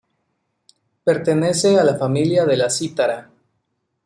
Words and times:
Pertenece 1.03 1.79
a 1.79 1.83
la 1.83 1.93
familia 1.95 2.43
de 2.45 2.57
la 2.57 2.71
cítara. 2.71 3.29